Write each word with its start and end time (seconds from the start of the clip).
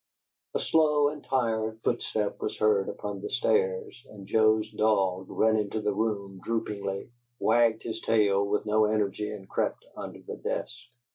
A 0.55 0.59
slow 0.59 1.09
and 1.09 1.23
tired 1.23 1.81
footstep 1.83 2.39
was 2.41 2.57
heard 2.57 2.89
upon 2.89 3.21
the 3.21 3.29
stairs, 3.29 4.03
and 4.09 4.25
Joe's 4.25 4.71
dog 4.71 5.27
ran 5.29 5.57
into 5.57 5.79
the 5.79 5.93
room 5.93 6.41
droopingly, 6.43 7.11
wagged 7.37 7.83
his 7.83 8.01
tail 8.01 8.43
with 8.43 8.65
no 8.65 8.85
energy, 8.85 9.29
and 9.29 9.47
crept 9.47 9.85
under 9.95 10.23
the 10.23 10.37
desk. 10.37 10.73